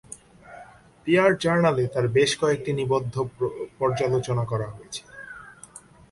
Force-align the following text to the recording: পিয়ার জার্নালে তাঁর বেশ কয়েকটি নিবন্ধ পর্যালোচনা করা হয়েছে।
পিয়ার 1.07 1.31
জার্নালে 1.43 1.83
তাঁর 1.93 2.05
বেশ 2.17 2.31
কয়েকটি 2.41 2.71
নিবন্ধ 2.79 3.13
পর্যালোচনা 3.79 4.43
করা 4.51 4.67
হয়েছে। 4.75 5.01